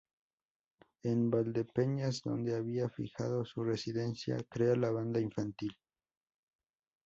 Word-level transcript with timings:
En 1.03 1.29
Valdepeñas, 1.29 2.23
donde 2.23 2.55
había 2.55 2.89
fijado 2.89 3.45
su 3.45 3.63
residencia, 3.63 4.35
crea 4.49 4.75
la 4.75 4.89
Banda 4.89 5.19
Infantil. 5.19 5.77